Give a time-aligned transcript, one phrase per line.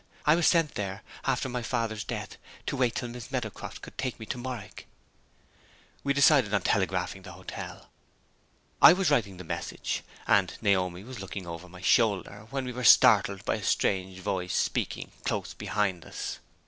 [0.25, 4.19] "I was sent there, after my father's death, to wait till Miss Meadowcroft could take
[4.19, 4.87] me to Morwick."
[6.03, 7.91] We decided on telegraphing to the hotel.
[8.81, 12.83] I was writing the message, and Naomi was looking over my shoulder, when we were
[12.83, 16.39] startled by a strange voice speaking close behind us.